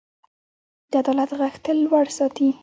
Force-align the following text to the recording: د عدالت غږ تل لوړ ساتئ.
د 0.91 0.93
عدالت 1.01 1.31
غږ 1.39 1.55
تل 1.63 1.77
لوړ 1.85 2.05
ساتئ. 2.17 2.49